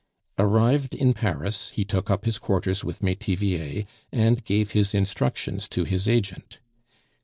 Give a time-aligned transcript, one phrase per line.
[0.39, 5.83] Arrived in Paris, he took up his quarters with Metivier, and gave his instructions to
[5.83, 6.57] his agent.